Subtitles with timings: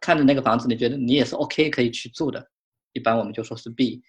[0.00, 2.46] 看着那个房子，你觉得你也是 OK 可以去住的，
[2.92, 4.02] 一般我们就说是 B。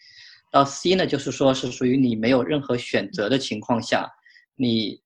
[0.52, 4.08] 到 C 呢，就是说是属于你没有任何选择的情况下，
[4.56, 5.02] 你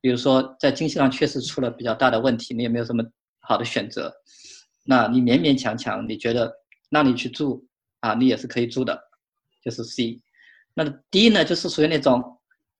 [0.00, 3.02] 比如说在经济上确实出了比较大的问题，你也没有什么
[3.40, 4.12] 好的选择，
[4.84, 6.52] 那你勉勉强强你觉得
[6.90, 7.66] 让你去住
[8.00, 9.00] 啊，你也是可以住的，
[9.64, 10.20] 就是 C。
[10.74, 12.22] 那 D 呢，就是属于那种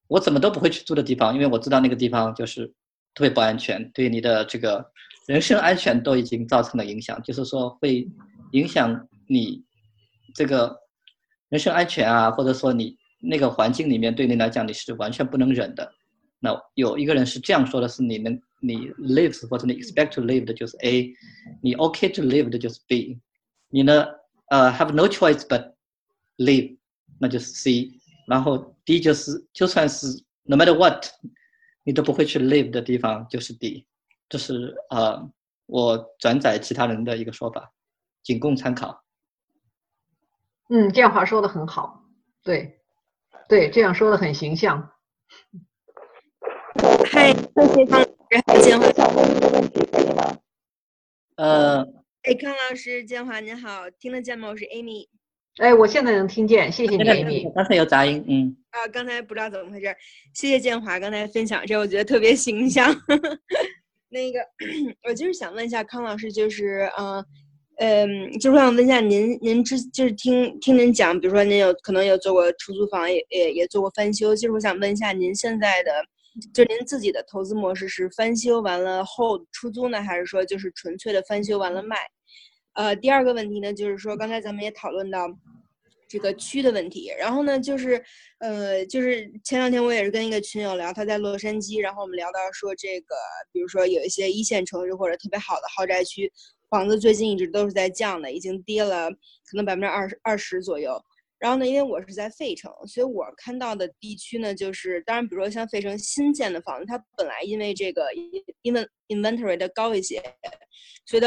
[0.09, 2.71] 我怎么都不会去住的地方，因为我知道那个地方就是
[3.15, 4.85] 特别不安全，对你的这个
[5.27, 8.09] 人身安全都已经造成了影响，就是说会
[8.53, 9.63] 影响你
[10.35, 10.77] 这个
[11.49, 15.93] 人身安全啊，或者说你那个环境里面对你来讲你是完全不能忍的。
[16.41, 21.13] 那有一个人是这样说的：是你能你 lives 或者你 expect to live 的就是 A，
[21.63, 23.19] 你 OK to live 的就是 B，
[23.71, 24.07] 你呢
[24.49, 25.73] 呃 have no choice but
[26.39, 26.77] live。
[27.21, 27.93] 那就是 C，
[28.27, 30.09] 然后 D 就是就算是
[30.43, 31.07] no matter what，
[31.85, 33.87] 你都不会去 live 的地方就是底
[34.29, 35.31] 这是呃
[35.67, 37.73] 我转载其他人的一个说法，
[38.23, 39.03] 仅供参考。
[40.69, 42.03] 嗯，建华说的很好，
[42.43, 42.81] 对，
[43.49, 44.93] 对，这样说的很形象。
[47.11, 50.39] 嗨，谢谢康老师，建华想问一个问题，可以吗？
[51.37, 51.83] 呃，
[52.23, 54.49] 哎，康老师，建华您好，听得见吗？
[54.49, 55.09] 我是 Amy。
[55.59, 57.53] 哎，我现在能听见，谢谢你，Amy。
[57.53, 58.57] 刚才有杂音，嗯。
[58.73, 59.95] 啊，刚才不知道怎么回事，
[60.35, 62.91] 谢谢建华刚才分享这，我觉得特别形象。
[64.09, 64.41] 那个，
[65.09, 67.25] 我就是想问一下康老师，就是，嗯，
[67.77, 75.93] 嗯，就是我想问一下您，您之就是听听您讲，比如说您有可能有做过出租房，也也也做过翻修，就是我想问一下您现在的，
[76.55, 81.97] 就您自己的投资模式是翻修完了后出租呢，还是说就是纯粹的翻修完了卖？
[82.73, 85.29] 呃，第二个问题呢，就是说刚才咱们也讨论到
[86.13, 88.05] 这个区的问题，然后呢，就是
[88.39, 93.15] 呃，就是前两天我也是跟一个群友聊，他在洛杉矶，然后我们聊到说这个，
[93.51, 96.31] 比如说有一些一线城市或者特别好的豪宅区，
[96.69, 101.03] 房子最近一直都是在降的，已经跌了可能百分之二十二十左右。
[101.39, 108.07] 然后呢，因为我是在费城，所以我看到的地区呢，就是当然，比如说像费城新建的房子，它本来因为这个
[108.61, 110.23] 因为 inventory 的高一些，
[111.07, 111.27] 所以它。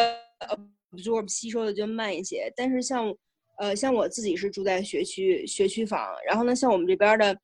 [0.91, 3.13] absorb 吸收的就慢一些，但是像，
[3.57, 7.37] 呃，像我自己是住在学区学区房，然后呢，像我们这边的，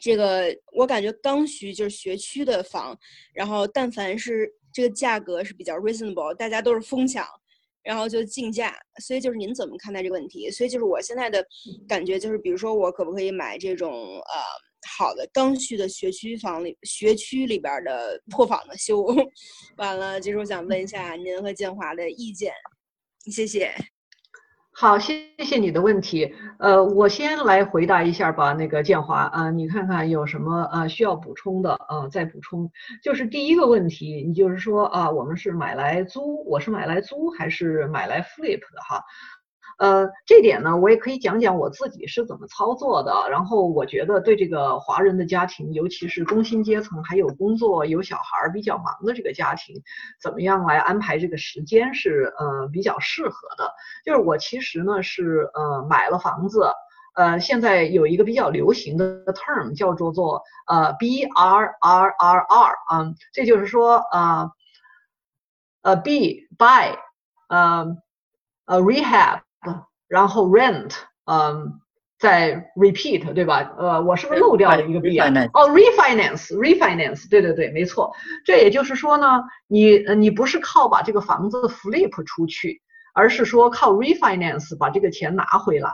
[0.00, 2.98] 这个我感觉刚需就是学区的房，
[3.34, 7.26] 然后但凡是这个价格是比较 reasonable，大家都是疯抢，
[7.82, 10.50] 然后就竞价，所以就是您怎么看待这个问题？
[10.50, 11.44] 所以就是我现在的
[11.88, 14.40] 感觉就是，比如说我可不可以买这种呃？
[14.98, 19.06] 好的，刚需的学区房里，学区里边的破房子 修
[19.78, 22.52] 完了，就是我想问一下您和建华的意见，
[23.30, 23.72] 谢谢。
[24.74, 26.34] 好，谢谢你的问题。
[26.58, 28.54] 呃，我先来回答一下吧。
[28.54, 32.08] 那个建华，啊，你看看有什么呃需要补充的啊？
[32.10, 32.70] 再补充，
[33.02, 39.04] 就是第一个问题，你就是说啊，我们是买来租，我是买来租还是买来 flip 的哈？
[39.82, 43.12] 呃，这点呢，我也可以讲讲我自己是怎么操作的。
[43.28, 49.82] 然后我觉得对这个华人的家庭，尤其是工薪阶层，还有工作有小孩儿比较忙的这个家庭，
[50.22, 53.72] 怎么样来安排这个时间是呃比较适合的。
[54.04, 56.70] 就是我其实呢是呃买了房子，
[57.16, 64.52] 呃现在有一个比较流行的 term 叫做做呃 B R R R R 啊，这就是说啊
[65.82, 66.94] 呃 B buy
[67.48, 67.96] 呃
[68.66, 69.40] 呃 rehab。
[70.12, 70.92] 然后 rent，
[71.24, 71.80] 嗯，
[72.18, 73.72] 再 repeat，对吧？
[73.78, 75.26] 呃，我是不是漏掉了一个 B 啊？
[75.54, 78.12] 哦，refinance，refinance，对对对，没错。
[78.44, 85.92] 这也就是说呢，你你不是靠把这个房子 flip 出去，而是说靠 refinance 把这个钱拿回来。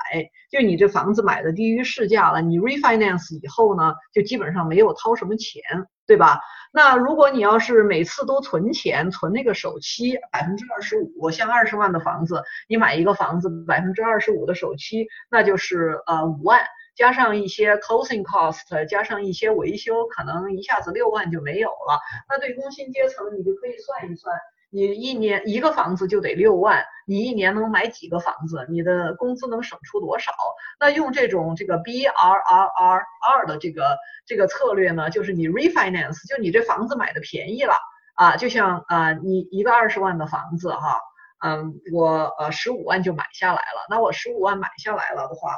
[0.51, 5.62] 就你这房子买的低于市价了，你 refinance 以后呢，就基本上没有掏什么钱，
[6.06, 6.41] 对吧？
[6.73, 16.61] 那如果你要是每次都存钱，存那个首期百分之二十五，像二十万的房子，你买一个房子百分之二十五的首期，那就是呃五万，
[16.95, 21.99] 加上一些 closing cost，加上一些维修，可能一下子六万就没有了。
[22.29, 24.35] 那对工薪阶层，你就可以算一算。
[24.71, 28.67] 你一年一个房子就得六万，你一年能买几个房子？
[28.69, 30.32] 你的工资能省出多少？
[30.79, 33.06] 那用这种这个 B R R R
[33.38, 37.75] R 的这个这个策略呢，就是你 refinance，就你这房子买的便宜了
[38.15, 41.00] 啊，就像啊你一个二十万的房子哈，
[41.43, 45.56] 嗯，我呃十五万就买下来了，那我十五万买下来了的话，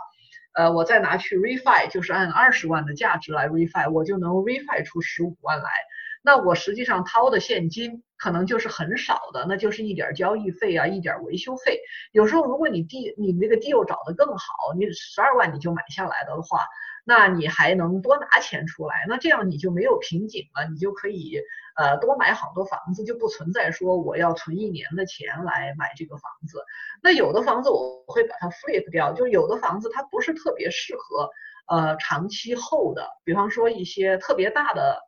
[0.55, 5.69] 呃，我再拿去 refi，就是按二十万的价值来 refi，我就能 refi 出十五万来。
[6.22, 11.81] 那我实际上掏的现金可能就是很少的，那就是一点交易费啊，一点维修费。
[12.12, 16.67] 有时候如果你地你那个 deal 找的更好，你十二万你就买下来的话。
[17.02, 21.40] 那你还能多拿钱出来，那这样你就没有瓶颈了，你就可以
[21.75, 26.62] 呃多买好多房子，就不存在说我要存一年的钱来买这个房子。
[27.02, 31.31] 那有的房子我会把它 flip 掉，就有的房子它不是特别适合
[31.69, 35.00] 呃长期后的，比方说一些特别大的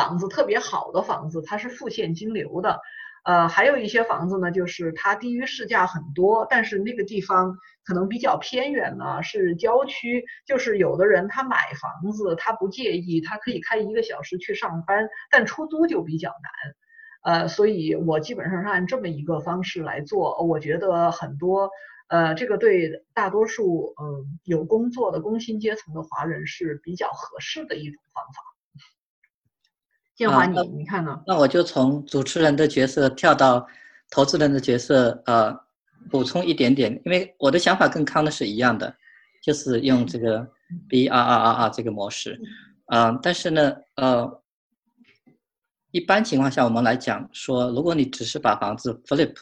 [0.00, 2.80] 房子，特别好的房子，它是负现金流的。
[3.22, 17.40] 呃，还有一些房子呢，就是它低于市价很多，但是那个地方可能比较偏远呢，是郊区，就是有的人他买房子他不介意，他可以开一个小时去上班，但出租就比较难。
[17.42, 21.68] 呃，所以我基本上是按这么一个方式来做，我觉得很多
[22.08, 28.49] 呃，这个对大多数嗯有工作的工薪阶层的华人是比较合适的一种方法。
[30.20, 31.18] 建华，你你看呢？
[31.26, 33.66] 那我就从主持人的角色跳到
[34.10, 35.58] 投资人的角色，呃，
[36.10, 38.94] 补充一点点，因为我的想法跟康的是一样的，
[39.42, 40.46] 就是用这个
[40.90, 42.38] B R R R R 这个模式，
[42.88, 44.42] 嗯，但是呢，呃，
[45.90, 49.34] 一般情况下我们来讲说，如果你只是把房子 flip，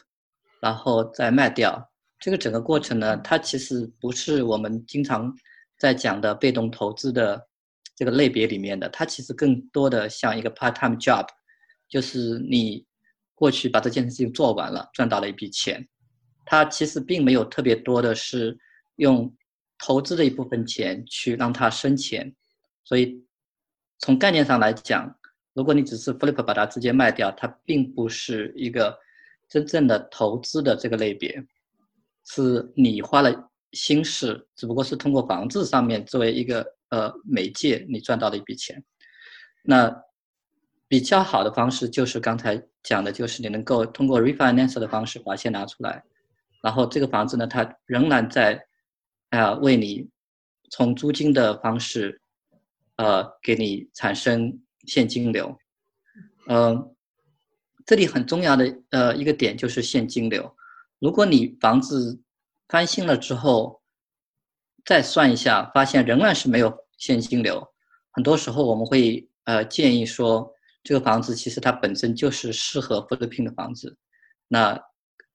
[0.61, 1.89] 然后再卖掉，
[2.21, 5.35] 这个整个过程呢，它其实不是我们经常
[5.77, 7.48] 在讲的被动投资的。
[7.99, 11.27] 这个类别里面的，它其实更多的像一个 part-time job，
[11.89, 12.85] 就是你
[13.35, 15.85] 过去把这件事情做完了，赚到了一笔钱。
[16.45, 18.57] 它其实并没有特别多的是
[18.95, 19.35] 用
[19.77, 22.33] 投资的一部分钱去让它生钱。
[22.85, 23.21] 所以
[23.97, 25.13] 从概念上来讲，
[25.53, 28.97] 如果你只是 flip 把它直接卖掉，它并不是一个
[29.49, 31.45] 真正的投资的这个类别，
[32.23, 36.65] 是你花了心事，只不过是通过房子上面作为一个。
[36.91, 38.83] 呃，媒介你赚到了一笔钱，
[39.61, 39.95] 那
[40.87, 46.03] 比较好的方式就是刚才讲的，就是你能够通过 refinance 的方式把钱拿出来，
[46.63, 48.59] 然后这个房子呢，它仍然在
[49.29, 50.09] 啊为你
[50.71, 52.19] 从租金的方式
[52.95, 55.55] 呃给你产生现金流。
[56.47, 56.95] 嗯，
[57.85, 60.51] 这里很重要的呃一个点就是现金流。
[60.97, 62.19] 如果你房子
[62.69, 63.81] 翻新了之后，
[64.85, 67.67] 再算一下，发现仍然是没有现金流。
[68.11, 73.97] 很多时候我们会呃建议说，这个房子其实它本身就是适合 flipping 的房子，
[74.47, 74.79] 那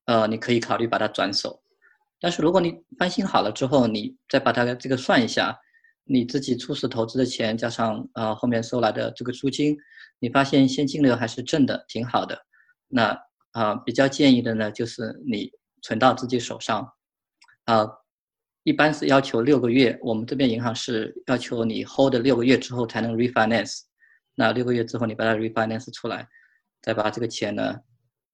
[0.07, 1.61] 呃你可以考虑把它转手。
[2.21, 5.59] 但是如果你翻新好了之后，你再把它这个算一下，
[6.05, 9.77] 你自己初始投资的钱加上呃后面收来的这个租金，
[10.21, 12.47] 你发现现金流还是正的，挺好的。
[12.89, 13.19] 那
[13.51, 15.51] 啊比较建议的呢，就是你
[15.83, 16.94] 存到自己手上，
[17.65, 17.89] 啊。
[18.67, 23.81] 一般是要求六个月，我们这边银行是要求你 hold 六个月之后才能 refinance。
[24.35, 26.27] 那六个月之后你把它 refinance 出来，
[26.81, 27.79] 再把这个钱呢，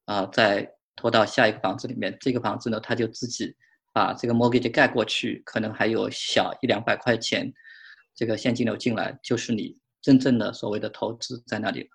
[0.05, 2.17] 啊，再拖到下一个房子里面。
[2.21, 3.53] 这个房子呢，它就自己
[3.93, 7.53] 把这个 mortgage 盖过去，可能还有小一两百块钱，
[8.15, 11.89] 这个现金流进来，就是你真正的所谓的投资在那里了。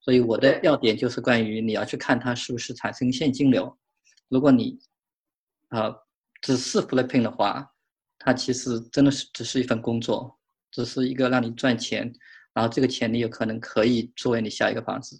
[0.00, 3.76] 所以我的要点就是关于你要去看它是不是产生现金流。
[4.30, 4.78] 如果你，
[5.68, 5.94] 啊。
[6.40, 7.72] 只是 flipping 的话，
[8.18, 10.38] 它其实真的是只是一份工作，
[10.70, 12.12] 只是一个让你赚钱，
[12.52, 15.16] 然后这个钱你有可能可以作为你下一个房子，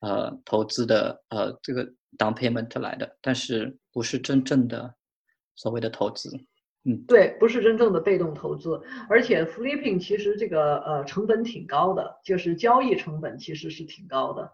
[0.00, 1.84] 呃，投资的呃这个
[2.16, 4.94] down payment 来的，但是不是真正的
[5.56, 6.30] 所谓的投资，
[6.84, 14.52] 嗯，对，不是真正的被动投资，而且 flipping 其实这个呃成本挺高的，就是交易成本其实是挺高的。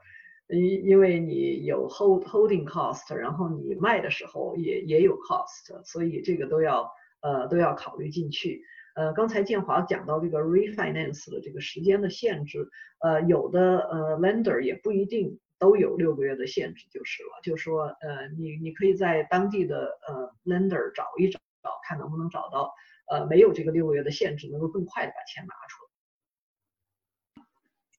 [0.48, 6.90] 因因为你有 hold holding cost，然后你卖的时候也也有 cost，所以这个都要
[7.22, 8.62] 呃都要考虑进去。
[8.94, 12.68] 呃，刚才建华讲到这个 refinance 的这个时间的限制，
[13.00, 21.40] 呃，有的呃 lender 也不一定都有六个月的限制就是了，就说呃你你可以在当地的呃 lender 找一找，
[21.88, 22.72] 看能不能找到
[23.10, 25.83] 呃没有这个六个月的限制，能够更快的把钱拿出来。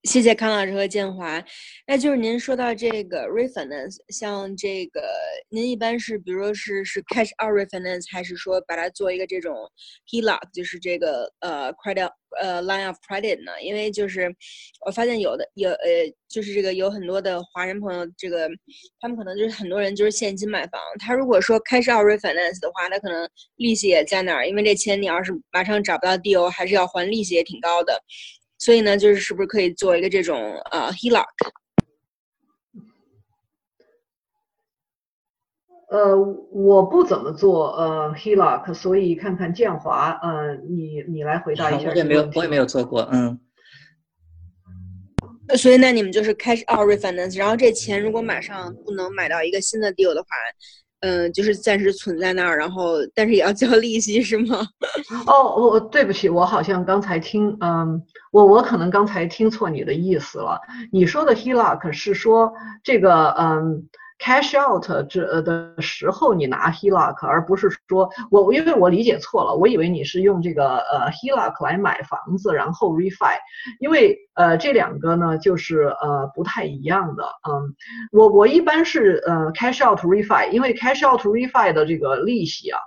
[0.06, 1.44] 谢谢康老师和建华。
[1.88, 5.02] 那就是您说到这个 refinance，像这个
[5.50, 9.56] 您一般是，比如说是是 cash out refinance，还是说把它做一个这种
[10.12, 12.10] HELOC，就是这个呃 credit
[12.40, 13.52] 呃 line of credit 呢？
[13.64, 14.34] 因为就是
[14.86, 15.88] 我发现有的有呃
[16.30, 18.48] 就是这个有很多的华人朋友，这个
[19.00, 28.00] 他们可能就是很多人就是现金买房，他如果说 cash out refinance 的话，他可能利息也在那儿，因为这钱你要是马上找不到 deal，还是要还利息也挺高的。
[28.66, 31.24] 所以呢，就是是不是可以做一个这种呃 HELOC？
[35.92, 36.18] 呃，
[36.50, 41.90] 我不怎么做呃 HELOC，所以看看建华，呃，你你来回答一下。
[41.94, 43.40] 我也没有，我也没有做过，嗯。
[45.56, 50.30] 所以那你们就是 cash out refinance，然后这钱如果马上不能买到一个新的 deal 的话，
[51.06, 54.66] 嗯，就是暂时存在那儿，然后但是也要交利息，是吗？
[55.28, 60.60] 哦，我对不起，我好像刚才听，嗯，我我可能刚才听错你的意思了。
[60.92, 62.52] 你说的 HELOC 是说
[62.84, 63.88] 这个，嗯。
[64.18, 73.38] Cash out 这的时候你拿 HELOC，而不是说我因为我理解错了，我以为你是用这个呃 HELOC 来买房子，然后 refi，
[73.80, 77.76] 因为呃这两个呢就是呃不太一样的，嗯，
[78.12, 82.80] 我我一般是呃 cash out refi，因为 cash out refi 的这个利息啊，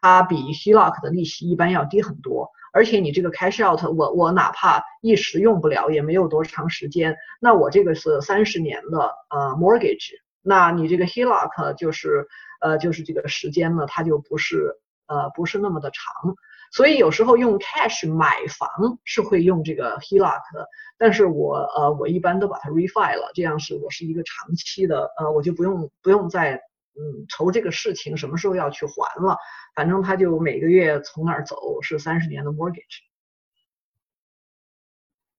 [0.00, 8.98] 它比 HELOC 的利息一般要低很多，而且你这个 cash out 我我哪怕一时用不了，也没有多长时间，那我这个是三十年的
[9.30, 10.23] 呃 mortgage。
[10.46, 12.26] 那你这个 HELOC 就是，
[12.60, 16.36] 呃，就是这个时间呢，它就不是，呃，不是那么的长，
[16.70, 26.56] 所以有时候用 cash 买房是会用这个 HELOC 的，但是我，呃，我一般都把它 refi 了，这样是我是一个长期的，呃，我就不用不用再，
[26.96, 28.92] 嗯，愁这个事情什么时候要去还
[29.24, 29.38] 了，
[29.74, 33.00] 反正他就每个月从那儿走是三十年的 mortgage。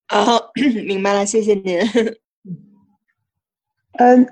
[0.08, 0.50] 哦，
[0.86, 1.80] 明白了，谢谢您。
[3.98, 4.26] 嗯。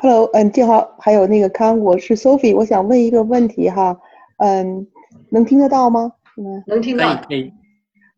[0.00, 4.00] Hello，嗯，建华，还有那个康，我是 Sophie，我想问一个问题哈，
[4.36, 4.86] 嗯，
[5.30, 6.12] 能听得到吗？
[6.68, 7.16] 能听到。
[7.26, 7.52] 可以。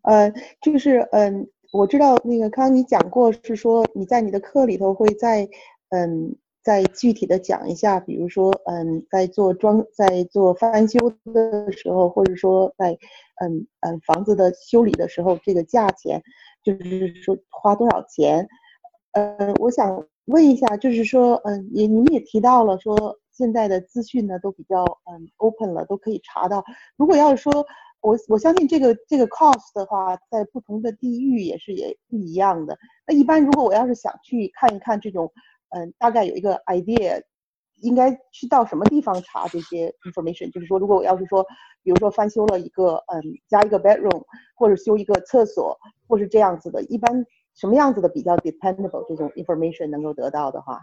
[0.03, 5.49] 呃，就是嗯，我知道那个康，你讲过是说你在你的课里头会在
[5.89, 10.99] 嗯，再具体的讲一下，比如说嗯，在做装在做翻修
[11.33, 12.93] 的时候，或者说在
[13.43, 16.23] 嗯嗯房子的修理的时候，这个价钱
[16.63, 18.47] 就是说花多少钱？
[19.13, 20.05] 嗯，我想。
[20.27, 26.65] 问一下，就是说，嗯，也你们也提到了说，现在的资讯呢都比较嗯 open 了，都可以查到。
[26.97, 27.67] 如果要是说，
[28.01, 32.79] 我我相信这个这个 cost 的话，在不同的地域也是也不一样的。
[33.07, 35.33] 那一般如果我要是想去看一看这种，
[35.71, 37.21] 嗯，大概有一个 idea，
[37.81, 40.53] 应该去到什么地方查这些 information？
[40.53, 41.45] 就是说，如果我要是说，
[41.83, 44.23] 比如说翻修了一个，嗯，加一个 bedroom，
[44.55, 47.27] 或者修一个厕所，或是这样子的，一般。
[47.55, 50.81] 什么样子的比较 dependable 这种 information 能够得到的话，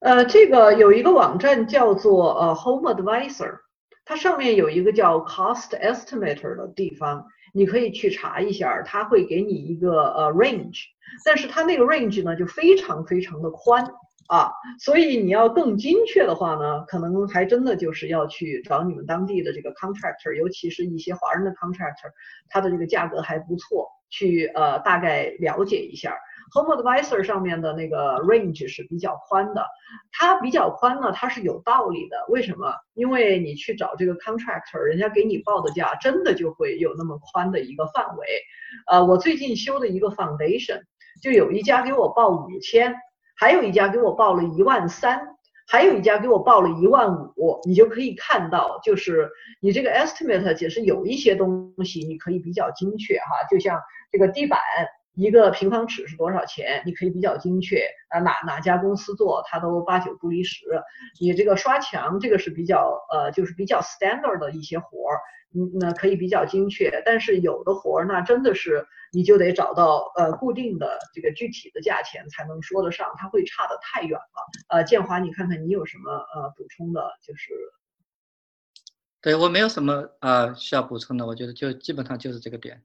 [0.00, 3.58] 呃，这个有一个网站叫做呃 Home Advisor，
[4.04, 10.84] 它上面有一个叫 Cost Estimator 的地方，你可以去查一下，它会给你一个呃 range，
[11.24, 13.92] 但是它那个 range 呢就非常非常的宽。
[14.28, 22.12] 啊，所以你要更精确的话呢，可能还真的就是要去找你们当地的这个 contractor，尤其是一些华人的 contractor，
[22.50, 26.14] 他的这个价格还不错，去呃大概了解一下。
[26.52, 29.66] Home Advisor 上面的那个 range 是比较宽的，
[30.12, 32.16] 它比较宽呢，它是有道理的。
[32.28, 32.74] 为什么？
[32.94, 38.26] 因为你去找这个 contractor，人家给你报的价真的就会有那么宽的一个范围。
[38.90, 40.82] 呃，我最近修的一个 foundation，
[41.22, 42.94] 就有一家给我报五千。
[43.38, 45.20] 还有一家给我报了一万三，
[45.68, 49.30] 还有一家给我报了一万五，你就可以看到，就是
[49.60, 53.80] 你这个 estimate 其实有一些东西你可以比较精确哈，就像
[54.10, 54.58] 这个地板
[55.18, 60.64] 一个平方尺是多少钱，你可以比较精确啊，哪哪家公司做它都八九不离十。
[61.20, 65.18] 你这个刷墙这个是比较呃，就是比较 standard 的一些活儿。
[65.54, 74.46] 嗯，那可以比较精确，但是有的活儿那真的是你就得找到呃固定的这个具体的价钱才能说得上，它会差得太远了。
[74.68, 77.00] 呃，建华，你看看你有什么呃补充的？
[77.26, 77.54] 就是，
[79.20, 82.84] 对我没有什么呃需要补充的，我觉得就基本上就是这个点。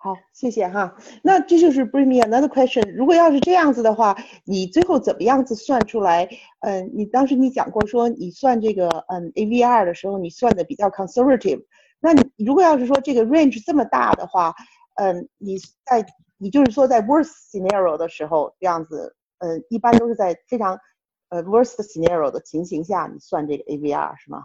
[0.00, 0.96] 好，谢谢哈。
[1.24, 2.88] 那这就是 bring me another question。
[2.94, 6.28] 如果要是这样子的话，你最后怎么样子算出来？
[6.60, 11.64] 嗯，你当时你讲过说你算这个嗯 AVR 的时候，你算的比较 conservative。
[11.98, 14.54] 那你如果要是说这个 range 这么大的话，
[14.94, 20.78] 嗯，你在你就是说在 worst scenario 的时候这样子，嗯，一般都是在非常
[21.30, 24.44] 呃 worst scenario 的情形下，你算这个 AVR 是吗？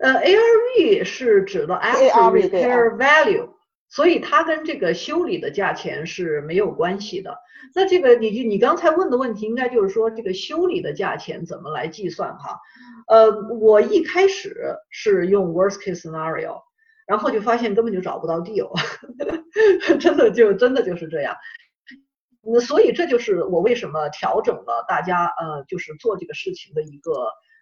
[0.00, 3.48] 呃，ARV 是指的 after repair value。
[3.90, 7.36] 所以它跟这个修理的价钱是没有关系的。
[7.74, 12.58] 那这个你就你刚才问的问题，应该就是说这个修理的价钱怎么来计算哈？
[13.08, 16.62] 呃，我一开始是用 worst case scenario，
[17.06, 18.70] 然后就发现根本就找不到 deal，
[19.98, 21.36] 真的就真的就是这样。
[22.42, 27.12] 那所以这就是我为什么调整了大家呃就是做这个事情的一个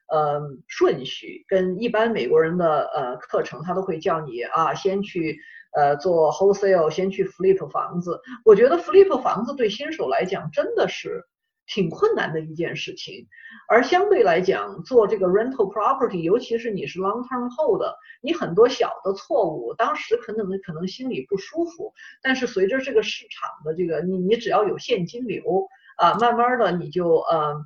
[0.08, 5.38] 呃顺序，跟一般美国人的呃课程他都会叫你啊先去。
[5.75, 11.25] 呃，做 wholesale 先去 flip 房子，我觉得 flip 房子对新手来讲真的是
[11.66, 13.26] 挺困难的一件事情。
[13.68, 17.82] 而相对来讲，做这个 rental property，尤其是你是 long term hold，
[18.22, 27.56] 你很多小的错误，当时可能可能心里不舒服，但是随着这个市场的这个，你你只要有现金流啊，慢慢的你就呃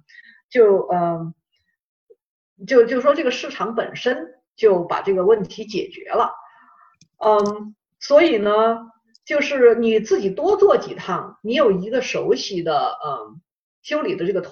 [0.50, 1.32] 就呃
[2.66, 6.32] 就就说这个市场本身就把这个问题解决了，
[7.24, 8.50] 嗯，所以呢，
[9.24, 13.40] 就是你自己多做几趟，你有一个熟悉的嗯
[13.82, 14.50] 修理的这个团。